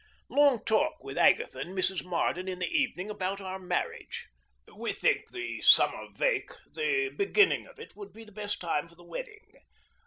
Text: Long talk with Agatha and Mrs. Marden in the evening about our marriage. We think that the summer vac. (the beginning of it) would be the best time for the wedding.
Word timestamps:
Long 0.31 0.65
talk 0.65 1.03
with 1.03 1.15
Agatha 1.15 1.59
and 1.59 1.77
Mrs. 1.77 2.03
Marden 2.03 2.47
in 2.47 2.57
the 2.57 2.67
evening 2.75 3.11
about 3.11 3.39
our 3.39 3.59
marriage. 3.59 4.25
We 4.75 4.93
think 4.93 5.27
that 5.27 5.33
the 5.33 5.61
summer 5.61 6.07
vac. 6.15 6.49
(the 6.73 7.09
beginning 7.09 7.67
of 7.67 7.79
it) 7.79 7.95
would 7.95 8.11
be 8.11 8.23
the 8.23 8.31
best 8.31 8.59
time 8.59 8.87
for 8.87 8.95
the 8.95 9.03
wedding. 9.03 9.53